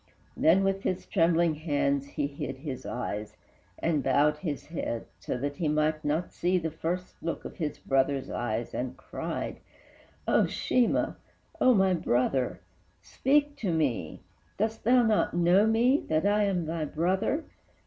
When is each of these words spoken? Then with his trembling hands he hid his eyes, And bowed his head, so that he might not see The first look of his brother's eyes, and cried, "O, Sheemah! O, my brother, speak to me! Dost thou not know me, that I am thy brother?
Then 0.35 0.63
with 0.63 0.81
his 0.81 1.05
trembling 1.05 1.53
hands 1.53 2.07
he 2.07 2.25
hid 2.25 2.57
his 2.57 2.87
eyes, 2.87 3.37
And 3.77 4.01
bowed 4.01 4.37
his 4.37 4.65
head, 4.65 5.05
so 5.19 5.37
that 5.37 5.57
he 5.57 5.67
might 5.67 6.03
not 6.03 6.33
see 6.33 6.57
The 6.57 6.71
first 6.71 7.21
look 7.21 7.45
of 7.45 7.57
his 7.57 7.77
brother's 7.77 8.27
eyes, 8.27 8.73
and 8.73 8.97
cried, 8.97 9.57
"O, 10.27 10.45
Sheemah! 10.45 11.17
O, 11.59 11.75
my 11.75 11.93
brother, 11.93 12.61
speak 13.03 13.55
to 13.57 13.71
me! 13.71 14.21
Dost 14.57 14.83
thou 14.85 15.03
not 15.03 15.35
know 15.35 15.67
me, 15.67 16.03
that 16.09 16.25
I 16.25 16.45
am 16.45 16.65
thy 16.65 16.83
brother? 16.85 17.43